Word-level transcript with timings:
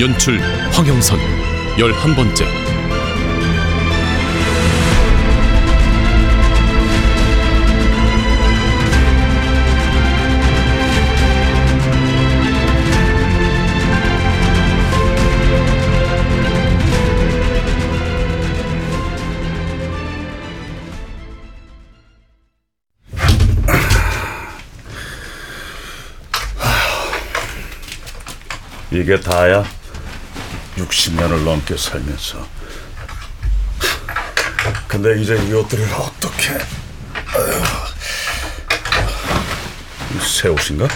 연출 0.00 0.40
황영선 0.72 1.18
열한 1.78 2.16
번째 2.16 2.44
이게 28.90 29.20
다야? 29.20 29.73
60년을 30.76 31.44
넘게 31.44 31.76
살면서. 31.76 32.46
근데 34.88 35.20
이제 35.20 35.34
이것들을 35.36 35.84
어떻게? 35.94 36.58
새 40.20 40.48
옷인가? 40.48 40.88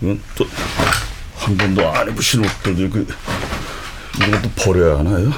이건 0.00 0.22
또 0.34 0.46
한 1.46 1.56
번도 1.56 1.92
안 1.92 2.08
입으신 2.08 2.44
옷들 2.44 2.90
그 2.90 3.06
이것도 4.16 4.50
버려야 4.56 4.98
하나요? 4.98 5.32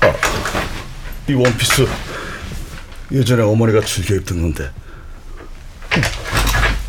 아, 0.00 0.12
이 1.26 1.32
원피스 1.32 1.88
예전에 3.10 3.42
어머니가 3.42 3.80
즐겨 3.86 4.14
입던 4.16 4.42
건데 4.42 4.70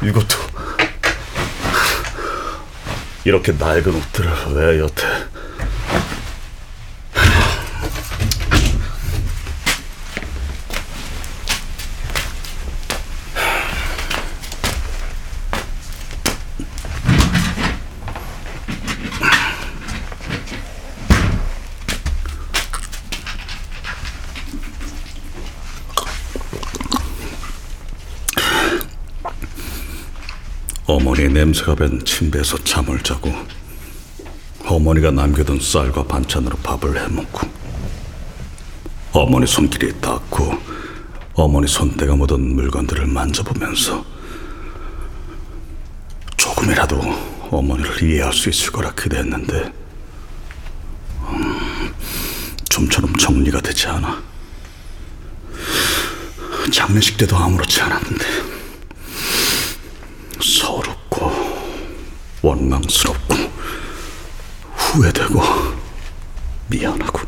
이것도 0.04 0.47
이렇게 3.28 3.52
낡은 3.52 3.94
옷들을 3.94 4.32
왜 4.56 4.80
여태 4.80 5.04
어머니 31.08 31.30
냄새가 31.30 31.74
밴 31.76 32.04
침대에서 32.04 32.58
잠을 32.66 33.00
자고 33.00 33.34
어머니가 34.66 35.10
남겨둔 35.10 35.58
쌀과 35.58 36.04
반찬으로 36.04 36.58
밥을 36.58 37.02
해먹고 37.02 37.48
어머니 39.14 39.48
손길이 39.48 39.98
닿고 40.02 40.52
어머니 41.34 41.66
손때가 41.66 42.14
묻은 42.14 42.56
물건들을 42.56 43.08
만져보면서 43.08 44.04
조금이라도 46.36 47.00
어머니를 47.52 48.04
이해할 48.04 48.34
수 48.34 48.50
있을 48.50 48.74
거라 48.74 48.94
기대했는데 48.94 49.72
음, 51.22 51.94
좀처럼 52.68 53.16
정리가 53.16 53.62
되지 53.62 53.88
않아. 53.88 54.22
장례식 56.70 57.18
때도 57.18 57.38
아무렇지 57.38 57.80
않았는데 57.80 58.58
서럽고 60.42 61.32
원망스럽고 62.48 63.36
후회되고 64.76 65.42
미안하고 66.68 67.20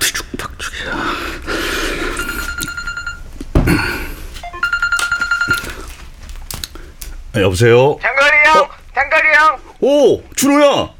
뒤죽박죽이야. 0.00 0.92
아, 7.34 7.40
여보세요. 7.40 7.96
장거리 8.02 8.36
형, 8.46 8.62
어? 8.64 8.68
장거리 8.94 9.28
형, 9.34 9.60
오 9.80 10.22
준호야. 10.34 10.94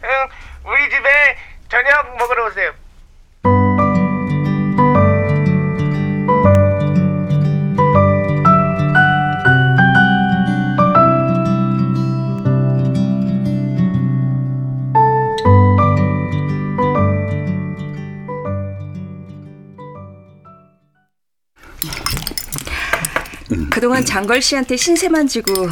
그동안 23.78 24.04
장걸 24.04 24.42
씨한테 24.42 24.76
신세만 24.76 25.28
지고 25.28 25.70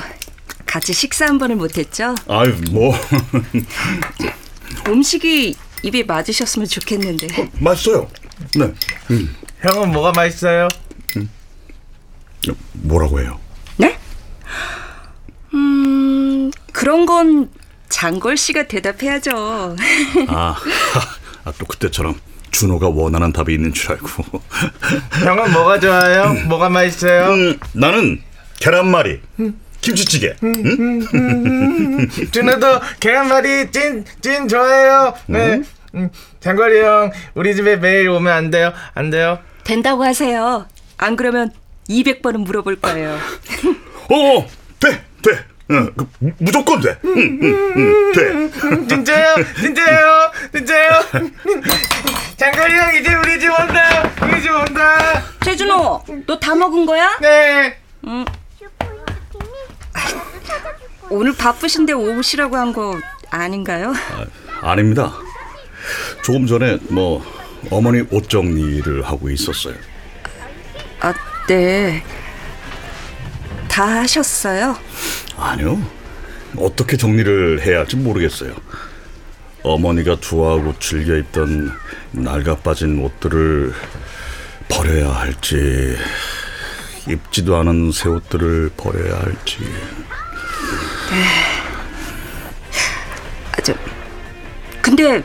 같이 0.65 0.93
식사 0.93 1.27
한 1.27 1.41
번을 1.41 1.57
못했죠? 1.57 2.15
아유 2.29 2.55
뭐 2.71 2.95
음식이 4.87 5.57
입에 5.83 6.05
맞으셨으면 6.05 6.69
좋겠는데 6.69 7.51
맛있어요. 7.59 8.09
네. 8.55 8.73
음, 9.11 9.35
형은 9.61 9.91
뭐가 9.91 10.13
맛있어요? 10.13 10.69
뭐라고 12.75 13.21
해요? 13.21 13.41
네? 13.77 13.99
음 15.53 16.53
그런 16.73 17.07
건 17.07 17.51
장걸 17.89 18.37
씨가 18.37 18.69
대답해야죠 18.69 19.75
아, 20.29 20.55
아, 21.43 21.53
또 21.59 21.67
그때처럼 21.67 22.21
준호가 22.57 22.89
원하는 22.89 23.33
답이 23.33 23.53
있는 23.53 23.73
줄 23.75 23.93
알고. 23.93 24.09
형은 25.25 25.53
뭐가 25.53 25.79
좋아요? 25.79 26.33
뭐가 26.49 26.71
맛있어요? 26.71 27.33
음, 27.33 27.59
나는 27.75 28.23
계란말이, 28.61 29.21
김치찌개. 29.83 30.35
응? 30.43 32.09
준호도 32.33 32.81
계란말이 33.01 33.71
찐, 33.71 34.05
찐 34.23 34.49
좋아해요. 34.49 35.15
네. 35.27 35.61
음, 35.95 36.09
장거리 36.41 36.81
형, 36.81 37.11
우리 37.35 37.55
집에 37.55 37.77
매일 37.77 38.09
오면 38.09 38.33
안 38.33 38.51
돼요? 38.51 38.73
안 38.95 39.11
돼요? 39.11 39.39
된다고 39.65 40.05
하세요 40.05 40.67
안 40.99 41.17
그러면 41.17 41.51
200번은 41.89 42.45
물어볼 42.45 42.77
거예요 42.77 43.15
어, 44.11 44.47
돼, 44.79 45.03
돼. 45.23 45.45
응, 45.71 45.93
그, 45.97 46.07
무- 46.21 46.33
무조건 46.39 46.81
돼. 46.81 46.97
응, 47.05 47.13
응, 47.43 47.73
응, 47.77 48.13
돼. 48.13 48.21
음, 48.31 48.89
진짜요? 48.89 49.35
진짜요? 49.61 50.31
진짜요? 50.53 50.91
장거리 52.37 52.73
형, 52.79 52.95
이제 52.97 53.15
우리 53.15 53.41
집 53.41 53.49
온다. 53.51 54.11
우리 54.23 54.41
집 54.43 54.51
온다. 54.53 55.23
최준호 55.43 56.05
너 56.27 56.39
다 56.39 56.55
먹은 56.55 56.87
거야? 56.87 57.17
네. 57.21 57.79
오늘 61.11 61.33
바쁘신데 61.37 61.93
오시라고 61.95 62.57
한 62.57 62.73
거 62.73 62.99
아닌가요? 63.31 63.93
아닙니다. 64.61 65.13
조금 66.25 66.47
전에 66.47 66.79
뭐 66.91 67.25
어머니 67.71 68.03
옷 68.11 68.29
정리를 68.29 69.03
하고 69.03 69.31
있었어요. 69.31 69.75
아, 71.01 71.13
네. 71.49 72.03
다 73.77 73.85
하셨어요? 74.01 74.75
아니요. 75.37 75.79
어떻게 76.57 76.97
정리를 76.97 77.61
해야 77.61 77.81
할지 77.81 77.95
모르겠어요. 77.97 78.55
어머니가 79.63 80.17
좋아하고 80.19 80.79
즐겨 80.79 81.15
입던 81.17 81.71
낡아 82.13 82.57
빠진 82.61 82.99
옷들을 82.99 83.75
버려야 84.69 85.11
할지 85.11 85.95
입지도 87.07 87.55
않은 87.57 87.93
새 87.93 88.09
옷들을 88.09 88.71
버려야 88.79 89.21
할지 89.21 89.59
아, 93.53 93.61
저, 93.63 93.75
근데 94.81 95.23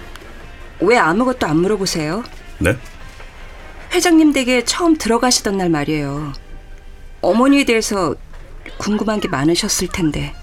왜 0.82 0.98
아무것도 0.98 1.48
안 1.48 1.56
물어보세요? 1.56 2.26
네? 2.58 2.76
회장님 3.94 4.34
댁에 4.34 4.66
처음 4.66 4.98
들어가시던 4.98 5.56
날 5.58 5.70
말이에요. 5.70 6.34
어머니에 7.22 7.64
대해서 7.64 8.14
궁금한 8.78 9.20
게 9.20 9.28
많으셨을 9.28 9.88
텐데. 9.88 10.34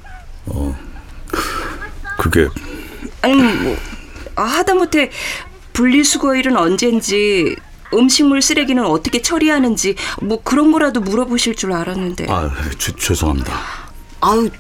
그게 2.19 2.49
아니 3.23 3.35
뭐 3.37 3.77
아, 4.35 4.43
하다못해 4.43 5.11
분리수거일은 5.73 6.57
언젠지 6.57 7.57
음식물 7.95 8.43
쓰레기는 8.43 8.85
어떻게 8.85 9.23
처리하는지 9.23 9.95
뭐 10.23 10.43
그런 10.43 10.73
거라도 10.73 11.01
물어보실 11.01 11.55
줄 11.55 11.73
알았는데 11.73 12.27
아 12.29 12.51
죄, 12.79 12.93
죄송합니다. 12.97 13.53
아유 14.21 14.51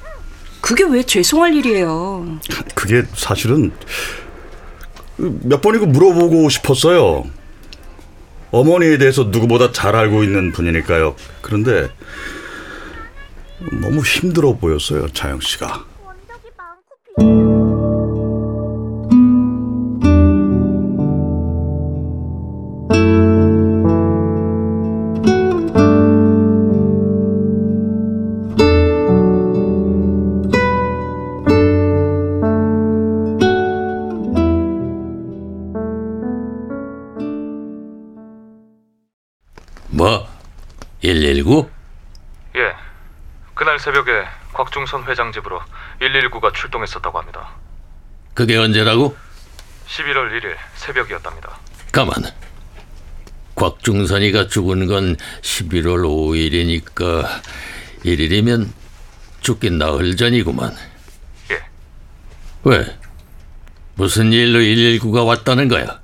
그게 0.61 0.84
왜 0.84 1.02
죄송할 1.02 1.54
일이에요 1.54 2.38
그게 2.75 3.04
사실은 3.14 3.72
몇 5.16 5.61
번이고 5.61 5.87
물어보고 5.87 6.49
싶었어요. 6.49 7.25
어머니에 8.50 8.99
대해서 8.99 9.25
누구보다 9.25 9.72
잘 9.72 9.94
알고 9.96 10.22
있는 10.22 10.52
분이니까요. 10.52 11.16
그런데 11.43 11.90
너무 13.81 14.02
힘들어 14.02 14.55
보였어요, 14.55 15.08
자영 15.08 15.40
씨가. 15.40 15.84
새벽에 43.88 44.26
곽중선 44.52 45.05
회장 45.05 45.32
집으로 45.32 45.62
119가 46.02 46.52
출동했었다고 46.52 47.19
합니다. 47.19 47.52
그게 48.35 48.58
언제라고? 48.58 49.17
11월 49.87 50.31
1일 50.38 50.56
새벽이었답니다. 50.75 51.58
가만. 51.90 52.17
곽중선이가 53.55 54.49
죽은 54.49 54.88
건 54.88 55.17
11월 55.40 56.05
5일이니까 56.05 57.26
1일이면 58.05 58.69
죽긴 59.40 59.79
나흘 59.79 60.17
전이구만. 60.17 60.76
예. 61.52 61.64
왜? 62.64 62.99
무슨 63.94 64.35
일로 64.35 64.58
119가 64.58 65.26
왔다는 65.26 65.69
거야? 65.69 65.99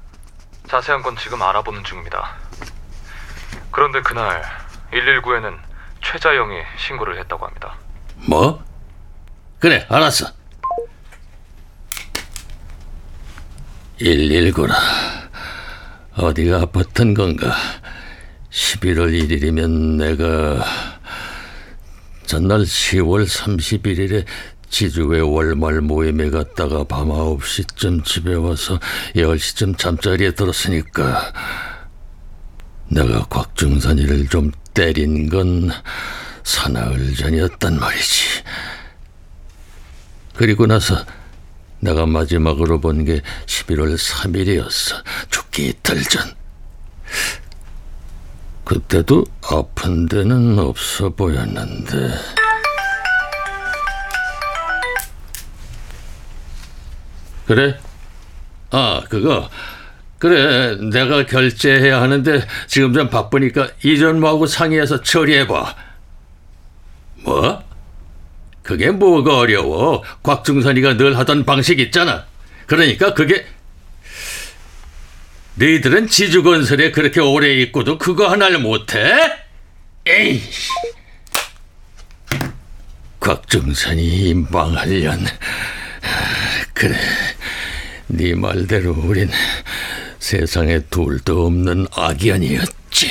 자세한 0.68 1.02
건 1.02 1.14
지금 1.18 1.42
알아보는 1.42 1.84
중입니다. 1.84 2.34
그런데 3.70 4.00
그날 4.00 4.42
119에는 4.90 5.73
최자영이 6.04 6.56
신고를 6.78 7.18
했다고 7.20 7.46
합니다. 7.46 7.76
뭐? 8.28 8.62
그래, 9.58 9.86
알았어. 9.88 10.26
119라. 13.98 14.74
어디가 16.16 16.66
아팠던 16.66 17.16
건가? 17.16 17.54
11월 18.50 19.12
1일이면 19.12 19.96
내가 19.96 20.64
전날 22.26 22.60
10월 22.62 23.26
31일에 23.26 24.24
지주회 24.68 25.20
월말 25.20 25.80
모임에 25.80 26.30
갔다가 26.30 26.84
밤 26.84 27.08
9시쯤 27.08 28.04
집에 28.04 28.34
와서 28.34 28.78
10시쯤 29.14 29.78
잠자리에 29.78 30.32
들었으니까 30.32 31.32
내가 32.88 33.24
곽중산이를 33.26 34.28
좀 34.28 34.50
때린 34.74 35.28
건 35.28 35.70
사나흘 36.42 37.14
전이었단 37.14 37.78
말이지. 37.78 38.42
그리고 40.34 40.66
나서 40.66 40.96
내가 41.80 42.06
마지막으로 42.06 42.80
본 42.80 43.04
게 43.04 43.20
11월 43.46 43.96
3일이었어. 43.96 45.02
죽기 45.30 45.68
이틀 45.68 46.02
전. 46.02 46.34
그때도 48.64 49.24
아픈 49.42 50.06
데는 50.06 50.58
없어 50.58 51.10
보였는데. 51.10 52.14
그래? 57.46 57.78
아, 58.70 59.02
그거. 59.08 59.48
그래, 60.24 60.76
내가 60.90 61.26
결제해야 61.26 62.00
하는데 62.00 62.46
지금 62.66 62.94
좀 62.94 63.10
바쁘니까 63.10 63.68
이전무하고 63.82 64.46
상의해서 64.46 65.02
처리해봐. 65.02 65.76
뭐? 67.24 67.62
그게 68.62 68.90
뭐가 68.90 69.36
어려워? 69.36 70.02
곽중선이가 70.22 70.96
늘 70.96 71.18
하던 71.18 71.44
방식 71.44 71.78
있잖아. 71.78 72.24
그러니까 72.64 73.12
그게 73.12 73.44
너희들은 75.56 76.08
지주건설에 76.08 76.90
그렇게 76.90 77.20
오래 77.20 77.52
있고도 77.64 77.98
그거 77.98 78.26
하나를 78.30 78.60
못해? 78.60 79.14
에이. 80.06 80.40
곽중선이 83.20 84.46
망하련. 84.50 85.26
그래, 86.72 86.96
네 88.06 88.34
말대로 88.34 88.92
우린 88.92 89.28
세상에 90.24 90.80
둘도 90.88 91.44
없는 91.44 91.86
악연이었지. 91.92 93.08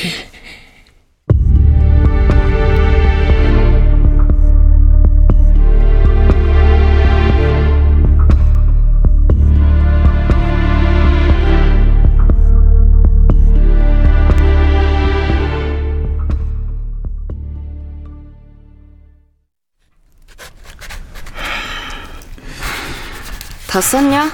다 23.67 23.81
썼냐? 23.81 24.31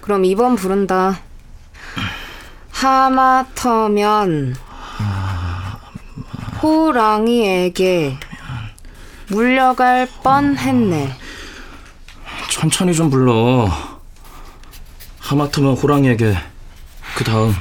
그럼 0.00 0.22
2번 0.22 0.58
부른다. 0.58 1.25
하마터면 2.86 4.54
호랑이에게 6.62 8.16
물려갈 9.28 10.08
뻔했네. 10.22 11.10
천천히 12.48 12.94
좀 12.94 13.10
불러. 13.10 13.68
하마터면 15.18 15.74
호랑이에게 15.74 16.36
그 17.16 17.24
다음 17.24 17.52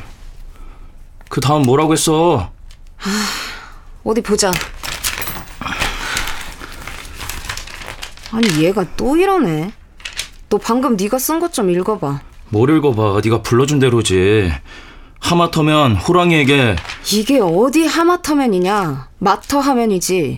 그 1.27 1.41
다음 1.41 1.63
뭐라고 1.63 1.93
했어? 1.93 2.51
어디 4.03 4.21
보자. 4.21 4.51
아니 8.31 8.63
얘가 8.63 8.85
또 8.95 9.17
이러네. 9.17 9.71
너 10.49 10.57
방금 10.59 10.95
네가 10.95 11.17
쓴 11.17 11.39
것 11.39 11.51
좀 11.51 11.71
읽어봐. 11.71 12.21
뭘 12.49 12.69
읽어봐. 12.77 13.21
네가 13.23 13.41
불러준 13.41 13.79
대로지. 13.79 14.51
하마터면 15.25 15.95
호랑이에게 15.95 16.75
이게 17.11 17.39
어디 17.41 17.87
하마터면이냐? 17.87 19.07
마터 19.17 19.59
하면이지. 19.59 20.37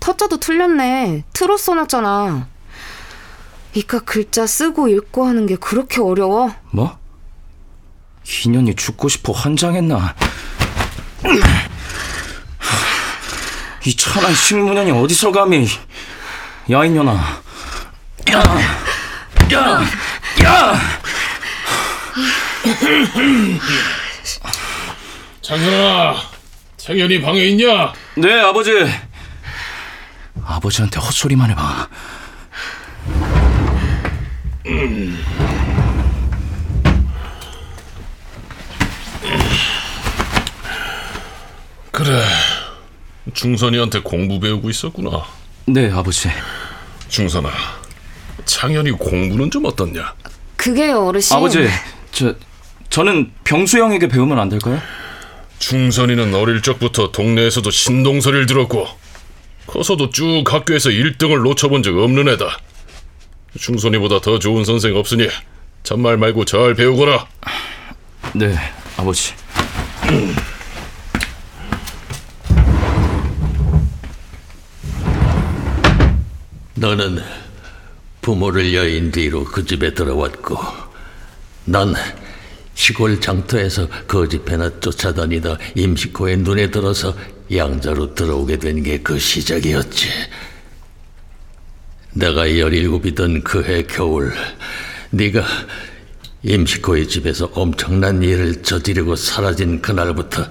터자도 0.00 0.38
틀렸네. 0.40 1.22
트로 1.32 1.56
써놨잖아. 1.56 2.48
이깟 3.74 4.04
글자 4.04 4.46
쓰고 4.46 4.88
읽고 4.88 5.26
하는 5.26 5.46
게 5.46 5.54
그렇게 5.54 6.00
어려워? 6.00 6.52
뭐? 6.72 6.98
인연이 8.44 8.74
죽고 8.74 9.08
싶어 9.08 9.32
환장했나? 9.32 10.14
이 13.84 13.94
천한 13.94 14.34
식문연이 14.34 14.90
어디서 14.90 15.30
감히? 15.30 15.68
야 16.70 16.84
이년아. 16.84 17.12
야, 18.32 18.42
야, 19.52 19.80
야! 20.42 20.80
장현아, 25.46 26.16
장현이 26.76 27.20
방에 27.20 27.44
있냐? 27.44 27.92
네 28.16 28.32
아버지. 28.40 28.72
아버지한테 30.44 30.98
헛소리만 30.98 31.50
해봐. 31.50 31.88
그래. 41.92 42.24
중선이한테 43.32 44.00
공부 44.00 44.40
배우고 44.40 44.68
있었구나. 44.68 45.22
네 45.66 45.92
아버지. 45.92 46.28
중선아, 47.06 47.48
창현이 48.46 48.90
공부는 48.90 49.52
좀 49.52 49.66
어떻냐? 49.66 50.12
그게 50.56 50.90
어르신. 50.90 51.36
아버지, 51.36 51.68
저 52.10 52.34
저는 52.90 53.30
병수 53.44 53.78
형에게 53.78 54.08
배우면 54.08 54.40
안 54.40 54.48
될까요? 54.48 54.82
중선이는 55.58 56.34
어릴 56.34 56.62
적부터 56.62 57.12
동네에서도 57.12 57.70
신동소리를 57.70 58.46
들었고 58.46 58.86
커서도 59.66 60.10
쭉 60.10 60.44
학교에서 60.46 60.90
1등을 60.90 61.42
놓쳐본 61.42 61.82
적 61.82 61.96
없는 61.96 62.28
애다. 62.28 62.58
중선이보다 63.58 64.20
더 64.20 64.38
좋은 64.38 64.64
선생 64.64 64.96
없으니 64.96 65.28
잔말 65.82 66.16
말고 66.18 66.44
잘 66.44 66.74
배우거라. 66.74 67.26
네, 68.34 68.54
아버지. 68.96 69.32
너는 76.74 77.22
부모를 78.20 78.74
여인 78.74 79.10
뒤로 79.10 79.44
그 79.44 79.64
집에 79.64 79.94
들어왔고 79.94 80.58
난 81.64 81.94
시골 82.76 83.18
장터에서 83.20 83.88
거짓배나 84.06 84.78
쫓아다니다 84.80 85.56
임식호의 85.74 86.36
눈에 86.38 86.70
들어서 86.70 87.16
양자로 87.52 88.14
들어오게 88.14 88.58
된 88.58 88.82
게 88.82 89.02
그 89.02 89.18
시작이었지. 89.18 90.06
내가 92.12 92.58
열일곱이던 92.58 93.42
그 93.44 93.64
해 93.64 93.82
겨울 93.82 94.32
네가 95.10 95.44
임식호의 96.42 97.08
집에서 97.08 97.50
엄청난 97.54 98.22
일을 98.22 98.62
저지르고 98.62 99.16
사라진 99.16 99.80
그날부터 99.82 100.46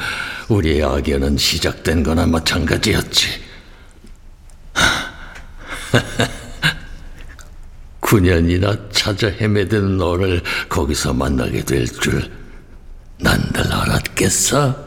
우리의 0.50 0.84
악연은 0.84 1.38
시작된 1.38 2.03
거나 2.03 2.25
마찬가지였지. 2.25 3.27
9년이나 8.19 8.77
찾아 8.91 9.27
헤매던 9.27 9.98
너를 9.98 10.41
거기서 10.69 11.13
만나게 11.13 11.63
될 11.63 11.86
줄 11.86 12.29
난들 13.19 13.72
알았겠어? 13.72 14.85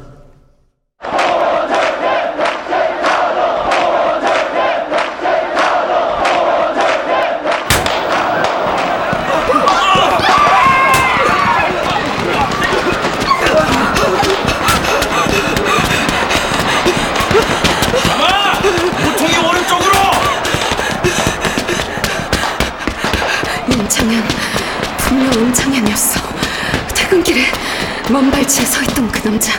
먼 28.48 28.54
발치에 28.54 28.64
서 28.64 28.82
있던 28.82 29.12
그 29.12 29.20
남자. 29.28 29.52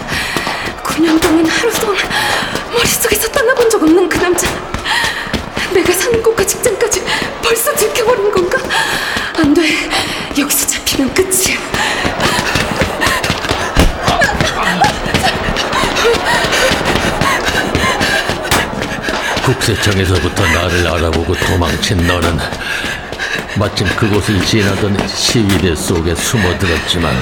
9년 0.84 1.22
동안 1.22 1.46
하루 1.46 1.72
종일 1.72 2.02
머릿속에서 2.74 3.28
떠나본 3.32 3.70
적 3.70 3.84
없는 3.84 4.10
그 4.10 4.18
남자. 4.18 4.48
내가 5.72 5.94
사는 5.94 6.22
곳과 6.24 6.44
직장까지 6.44 7.04
벌써 7.44 7.72
들켜버린 7.76 8.32
건가? 8.32 8.58
안 9.38 9.54
돼. 9.54 9.90
여기서 10.40 10.66
잡히면 10.66 11.14
끝이야. 11.14 11.60
국세청에서부터 19.46 20.44
나를 20.48 20.88
알아보고 20.88 21.36
도망친 21.36 22.08
너는 22.08 22.40
마침 23.56 23.88
그곳을 23.96 24.44
지나던 24.44 25.08
시위대 25.08 25.76
속에 25.76 26.16
숨어들었지만 26.16 27.14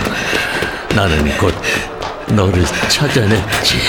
나는 0.96 1.38
곧 1.38 1.54
너를 2.30 2.66
찾아냈지. 2.90 3.80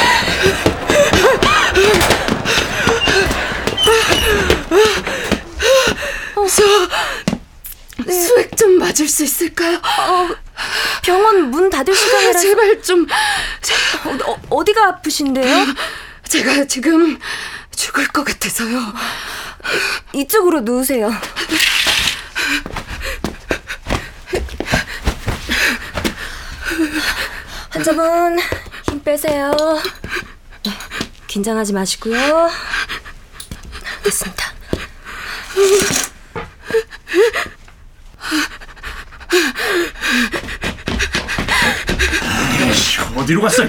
수액 8.09 8.57
좀 8.57 8.79
맞을 8.79 9.09
수 9.09 9.25
있을까요? 9.25 9.81
병원 11.03 11.51
문 11.51 11.71
닫을 11.71 11.95
시간이라 11.95 12.41
제발 12.41 12.83
좀 12.83 13.07
어, 14.05 14.31
어, 14.33 14.41
어디가 14.51 14.87
아프신데요? 14.89 15.67
제가 16.29 16.65
지금 16.67 17.19
죽을 17.75 18.07
것 18.09 18.25
같아서요 18.25 18.81
이쪽으로 20.13 20.61
누우세요. 20.61 21.13
환자분 27.79 28.39
힘 28.91 29.03
빼세요. 29.05 29.53
네, 30.65 30.73
긴장하지 31.29 31.73
마시고요. 31.73 32.51
됐습니다. 34.03 34.53
어디로 43.17 43.43
갔어? 43.43 43.63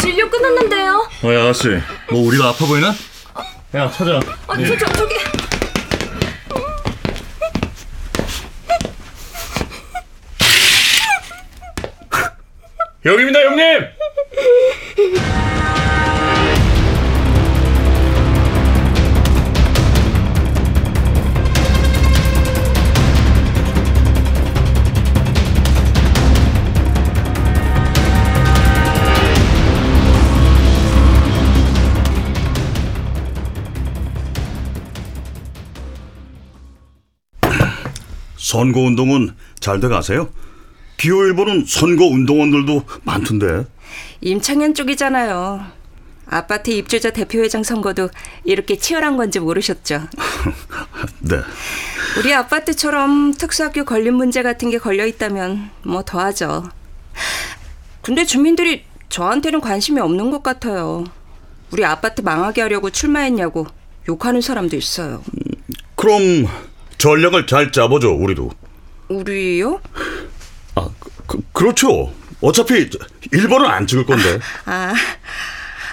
진료 0.00 0.30
끝났는데요. 0.30 1.08
어, 1.24 1.34
야, 1.34 1.42
아가씨. 1.42 1.68
뭐 2.10 2.26
우리가 2.26 2.48
아파 2.48 2.64
보이나? 2.66 2.94
야, 3.74 3.90
찾아. 3.90 4.16
어, 4.46 4.56
저, 4.56 4.78
저, 4.78 4.92
저기 4.94 5.14
여기입니다, 13.04 13.40
형님. 13.40 13.86
선거 38.36 38.80
운동은 38.80 39.30
잘 39.60 39.78
돼가세요? 39.78 40.28
기호일보는 41.00 41.64
선거 41.66 42.04
운동원들도 42.04 42.84
많던데. 43.04 43.64
임창현 44.20 44.74
쪽이잖아요. 44.74 45.64
아파트 46.26 46.70
입주자 46.70 47.10
대표회장 47.10 47.62
선거도 47.62 48.10
이렇게 48.44 48.76
치열한 48.76 49.16
건지 49.16 49.40
모르셨죠. 49.40 50.02
네. 51.20 51.40
우리 52.18 52.34
아파트처럼 52.34 53.32
특수학교 53.32 53.84
관련 53.84 54.14
문제 54.14 54.42
같은 54.42 54.70
게 54.70 54.78
걸려 54.78 55.06
있다면 55.06 55.70
뭐 55.84 56.02
더하죠. 56.04 56.68
근데 58.02 58.24
주민들이 58.26 58.84
저한테는 59.08 59.60
관심이 59.60 60.00
없는 60.00 60.30
것 60.30 60.42
같아요. 60.42 61.04
우리 61.72 61.84
아파트 61.84 62.20
망하게 62.20 62.60
하려고 62.60 62.90
출마했냐고 62.90 63.66
욕하는 64.08 64.42
사람도 64.42 64.76
있어요. 64.76 65.22
그럼 65.94 66.46
전략을 66.98 67.46
잘 67.46 67.72
짜보죠, 67.72 68.14
우리도. 68.14 68.50
우리요? 69.08 69.80
아, 70.80 70.88
그, 71.26 71.40
그렇죠. 71.52 72.12
어차피 72.40 72.88
1번은 72.88 73.64
안 73.66 73.86
찍을 73.86 74.06
건데. 74.06 74.38
아, 74.66 74.94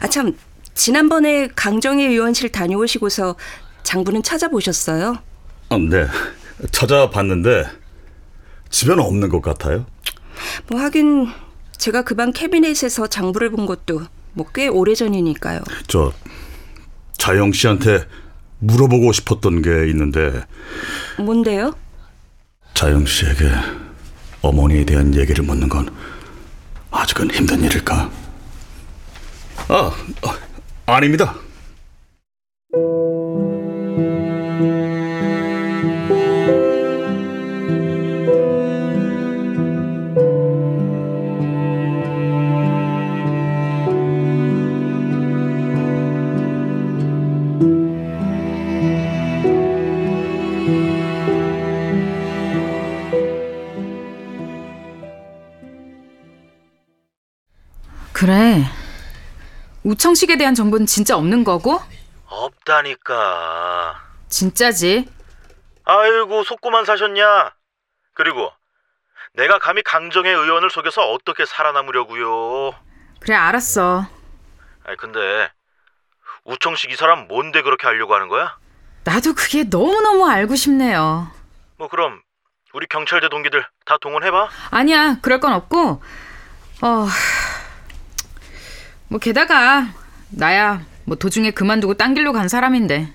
아 0.01 0.07
참 0.09 0.37
지난번에 0.73 1.47
강정희 1.55 2.05
의원실 2.05 2.51
다녀오시고서 2.51 3.35
장부는 3.83 4.21
찾아보셨어요? 4.23 5.17
아, 5.69 5.77
네. 5.77 6.07
찾아봤는데 6.71 7.65
집에는 8.69 9.01
없는 9.03 9.29
것 9.29 9.41
같아요. 9.41 9.85
뭐 10.69 10.79
하긴 10.81 11.27
제가 11.77 12.03
그 12.03 12.15
방 12.15 12.31
캐비넷에서 12.31 13.07
장부를 13.07 13.49
본 13.51 13.65
것도 13.65 14.01
뭐 14.33 14.47
꽤 14.53 14.67
오래 14.67 14.93
전이니까요. 14.93 15.61
저 15.87 16.13
자영 17.17 17.51
씨한테 17.53 18.05
물어보고 18.59 19.11
싶었던 19.13 19.61
게 19.63 19.87
있는데 19.89 20.43
뭔데요? 21.17 21.73
자영 22.75 23.05
씨에게 23.07 23.49
어머니에 24.47 24.85
대한 24.85 25.13
얘기를 25.15 25.43
묻는 25.43 25.67
건 25.67 25.89
아직은 26.91 27.31
힘든 27.31 27.63
일일까? 27.63 28.09
아, 29.67 29.73
어, 29.73 29.93
아닙니다. 30.85 31.35
그래. 58.27 58.61
우청식에 59.83 60.35
대한 60.35 60.53
정보는 60.53 60.85
진짜 60.85 61.15
없는 61.15 61.45
거고? 61.45 61.79
없다니까. 62.25 64.03
진짜지? 64.27 65.07
아이고 65.85 66.43
속고만 66.43 66.83
사셨냐? 66.83 67.53
그리고 68.13 68.51
내가 69.31 69.59
감히 69.59 69.81
강정의 69.81 70.33
의원을 70.33 70.69
속여서 70.69 71.09
어떻게 71.09 71.45
살아남으려고요? 71.45 72.73
그래 73.21 73.33
알았어. 73.33 74.05
아니 74.83 74.97
근데 74.97 75.49
우청식 76.43 76.91
이 76.91 76.97
사람 76.97 77.29
뭔데 77.29 77.61
그렇게 77.61 77.87
하려고 77.87 78.13
하는 78.13 78.27
거야? 78.27 78.57
나도 79.05 79.35
그게 79.35 79.63
너무너무 79.63 80.27
알고 80.27 80.57
싶네요. 80.57 81.31
뭐 81.77 81.87
그럼 81.87 82.21
우리 82.73 82.87
경찰대 82.87 83.29
동기들 83.29 83.65
다 83.85 83.97
동원해봐. 84.01 84.49
아니야, 84.71 85.15
그럴 85.21 85.39
건 85.39 85.53
없고, 85.53 86.01
어, 86.81 87.07
뭐 89.09 89.19
게다가 89.19 89.87
나야 90.29 90.81
뭐 91.05 91.15
도중에 91.17 91.51
그만두고 91.51 91.93
딴 91.95 92.13
길로 92.13 92.33
간 92.33 92.47
사람인데 92.47 93.07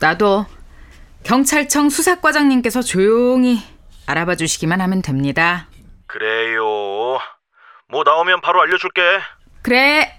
나도 0.00 0.46
경찰청 1.22 1.90
수사과장님께서 1.90 2.82
조용히 2.82 3.62
알아봐 4.06 4.36
주시기만 4.36 4.80
하면 4.80 5.02
됩니다. 5.02 5.68
그래요. 6.06 6.62
뭐 7.88 8.02
나오면 8.04 8.40
바로 8.40 8.60
알려줄게. 8.62 9.00
그래. 9.62 10.18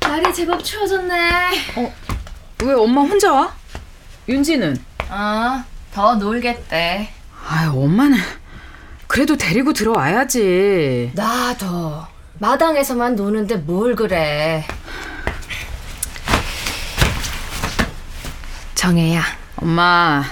날이 0.00 0.32
제법 0.34 0.62
추워졌네. 0.64 1.50
어, 1.76 1.92
왜 2.64 2.72
엄마 2.74 3.02
혼자 3.02 3.32
와? 3.32 3.54
윤지는? 4.28 4.76
아, 5.08 5.64
더 5.92 6.14
놀겠대. 6.16 7.12
아, 7.48 7.70
엄마는 7.74 8.18
그래도 9.06 9.36
데리고 9.36 9.72
들어와야지. 9.72 11.12
나도 11.14 12.02
마당에서만 12.38 13.14
노는데 13.16 13.56
뭘 13.56 13.94
그래. 13.94 14.64
정혜야. 18.74 19.22
엄마, 19.56 20.22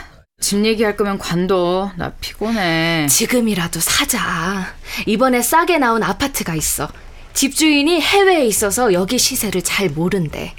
집 0.40 0.64
얘기할 0.64 0.96
거면 0.96 1.18
관둬. 1.18 1.90
나 1.96 2.10
피곤해. 2.20 3.06
지금이라도 3.08 3.80
사자. 3.80 4.74
이번에 5.06 5.40
싸게 5.40 5.78
나온 5.78 6.02
아파트가 6.02 6.54
있어. 6.54 6.88
집주인이 7.32 8.00
해외에 8.00 8.44
있어서 8.46 8.92
여기 8.92 9.18
시세를 9.18 9.62
잘 9.62 9.88
모른대. 9.88 10.54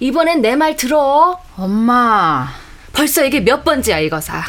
이번엔 0.00 0.40
내 0.40 0.56
말 0.56 0.76
들어. 0.76 1.40
엄마. 1.56 2.48
벌써 2.92 3.24
이게 3.24 3.40
몇 3.40 3.64
번째야 3.64 3.98
이거 3.98 4.20
사. 4.20 4.42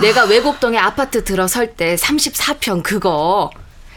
내가 0.00 0.24
외곡동에 0.24 0.78
아파트 0.78 1.24
들어설 1.24 1.74
때 1.74 1.96
34평 1.96 2.82
그거 2.82 3.50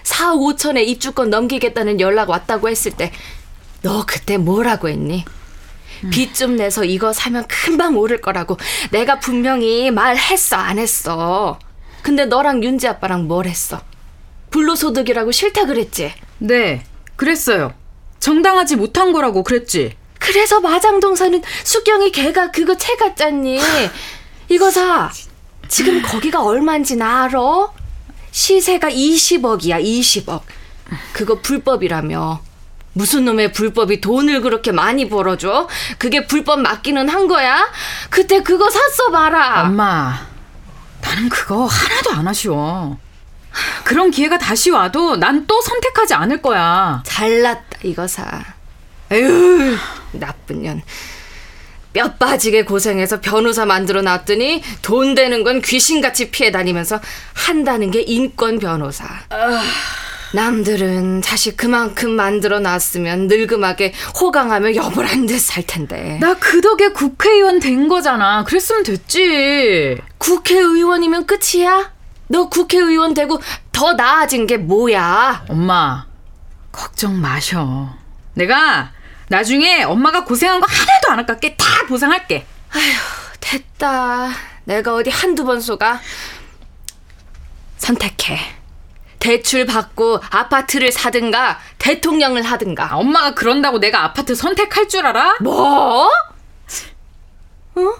4억 0.04 0.58
5천에 0.58 0.86
입주권 0.88 1.30
넘기겠다는 1.30 2.00
연락 2.00 2.30
왔다고 2.30 2.70
했을 2.70 2.92
때 2.92 3.12
너 3.84 4.06
그때 4.06 4.38
뭐라고 4.38 4.88
했니? 4.90 5.26
빚좀 6.10 6.56
내서 6.56 6.84
이거 6.86 7.14
사면 7.14 7.46
금방 7.48 7.98
오를 7.98 8.20
거라고 8.22 8.58
내가 8.92 9.20
분명히 9.20 9.92
말했어 9.92 10.56
안 10.56 10.80
했어. 10.80 11.60
근데 12.02 12.26
너랑 12.26 12.64
윤지 12.64 12.88
아빠랑 12.88 13.28
뭘 13.28 13.46
했어? 13.46 13.82
불로소득이라고 14.52 15.32
싫다 15.32 15.66
그랬지? 15.66 16.14
네, 16.40 16.84
그랬어요. 17.18 17.74
정당하지 18.20 18.78
못한 18.78 19.12
거라고 19.12 19.44
그랬지. 19.44 19.96
그래서 20.20 20.62
마장동 20.62 21.16
사는 21.16 21.42
수경이 21.66 22.12
걔가 22.12 22.52
그거 22.52 22.76
채 22.78 22.96
갔잖니. 22.96 23.60
이거 24.50 24.72
사. 24.72 25.12
지금 25.74 26.04
거기가 26.04 26.44
얼마인지 26.44 26.98
나 26.98 27.24
알아? 27.24 27.40
시세가 28.30 28.90
20억이야, 28.92 29.84
20억. 29.84 30.42
그거 31.14 31.40
불법이라며. 31.42 32.42
무슨 32.94 33.26
놈의 33.26 33.54
불법이 33.54 34.00
돈을 34.00 34.42
그렇게 34.42 34.72
많이 34.72 35.10
벌어줘? 35.10 35.68
그게 35.98 36.28
불법 36.28 36.60
맞기는 36.60 37.10
한 37.10 37.28
거야? 37.28 37.72
그때 38.12 38.44
그거 38.44 38.70
샀어 38.70 39.10
봐라. 39.10 39.64
엄마, 39.64 40.20
나는 41.02 41.28
그거 41.30 41.66
하나도 41.66 42.12
안 42.12 42.28
아쉬워. 42.28 43.00
그런 43.84 44.12
기회가 44.12 44.38
다시 44.38 44.70
와도 44.70 45.16
난 45.16 45.48
또 45.48 45.60
선택하지 45.60 46.14
않을 46.14 46.44
거야. 46.44 47.02
잘났다, 47.04 47.80
이거 47.82 48.08
사. 48.08 48.44
에휴, 49.12 49.76
나쁜 50.12 50.62
년. 50.62 50.84
뼈 51.94 52.12
빠지게 52.14 52.66
고생해서 52.66 53.22
변호사 53.22 53.66
만들어 53.66 54.02
놨더니 54.02 54.64
돈 54.82 55.14
되는 55.16 55.44
건 55.44 55.62
귀신같이 55.62 56.32
피해 56.32 56.52
다니면서 56.52 57.00
한다는 57.34 57.92
게 57.92 58.02
인권 58.02 58.58
변호사. 58.60 59.06
남들은 60.34 61.22
자식 61.22 61.56
그만큼 61.56 62.10
만들어 62.12 62.60
놨으면 62.60 63.28
늙음하게 63.28 63.94
호강하며 64.20 64.74
여보란 64.76 65.28
듯살 65.28 65.64
텐데. 65.68 66.18
나 66.20 66.34
그 66.40 66.60
덕에 66.62 66.90
국회의원 66.90 67.60
된 67.60 67.88
거잖아. 67.88 68.44
그랬으면 68.44 68.82
됐지. 68.84 69.98
국회의원이면 70.18 71.28
끝이야? 71.28 71.92
너 72.30 72.50
국회의원 72.50 73.14
되고 73.14 73.40
더 73.72 73.94
나아진 73.94 74.48
게 74.48 74.58
뭐야? 74.58 75.46
엄마, 75.50 76.06
걱정 76.72 77.22
마셔. 77.22 77.94
내가 78.34 78.92
나중에 79.34 79.82
엄마가 79.82 80.26
고생한 80.26 80.60
거 80.60 80.68
하나도 80.70 81.12
안 81.12 81.20
아깝게 81.22 81.56
다 81.56 81.66
보상할게. 81.88 82.46
아휴, 82.70 82.82
됐다. 83.40 84.30
내가 84.66 84.94
어디 84.94 85.10
한두 85.10 85.44
번 85.44 85.60
속아. 85.60 86.00
선택해. 87.78 88.38
대출 89.18 89.66
받고 89.66 90.20
아파트를 90.30 90.92
사든가 90.92 91.60
대통령을 91.80 92.44
하든가. 92.44 92.94
아, 92.94 92.98
엄마가 92.98 93.34
그런다고 93.34 93.80
내가 93.80 94.04
아파트 94.04 94.36
선택할 94.36 94.88
줄 94.88 95.08
알아? 95.08 95.38
뭐? 95.42 96.08
어? 97.76 97.96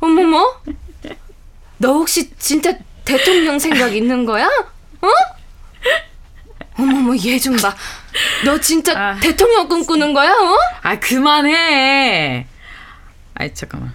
어머머? 0.00 0.62
너 1.76 1.92
혹시 1.92 2.34
진짜 2.38 2.72
대통령 3.04 3.58
생각 3.58 3.94
있는 3.94 4.24
거야? 4.24 4.46
어? 4.46 5.08
어머머 6.78 7.14
얘 7.16 7.38
좀 7.38 7.56
봐. 7.56 7.74
너 8.44 8.58
진짜 8.60 8.92
아. 8.98 9.18
대통령 9.20 9.68
꿈꾸는 9.68 10.12
거야? 10.14 10.30
어? 10.30 10.56
아 10.82 10.98
그만해. 10.98 12.46
아이 13.34 13.54
잠깐만. 13.54 13.92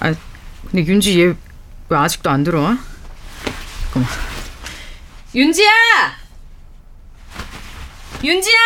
아 0.00 0.14
근데 0.70 0.84
윤지 0.86 1.20
얘 1.20 1.34
왜 1.88 1.98
아직도 1.98 2.30
안 2.30 2.42
들어와? 2.42 2.78
잠깐만. 3.84 4.10
윤지야! 5.34 5.70
윤지야! 8.24 8.52
윤지야! 8.52 8.58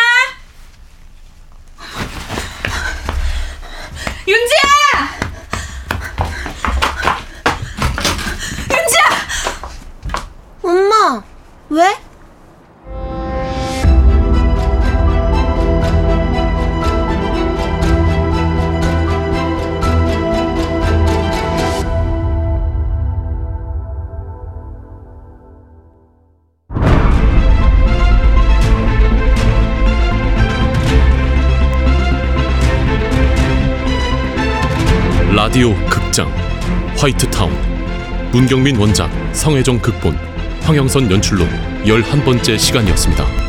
화이트타운 36.97 37.51
문경민 38.31 38.75
원작 38.77 39.09
성혜정 39.31 39.79
극본 39.79 40.15
황영선 40.63 41.11
연출로 41.11 41.45
11번째 41.85 42.57
시간이었습니다. 42.57 43.46